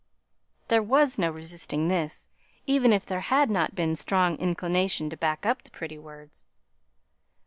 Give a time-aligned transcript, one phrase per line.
[0.69, 2.27] There was no resisting this,
[2.65, 6.43] even if there had not been strong inclination to back up the pretty words.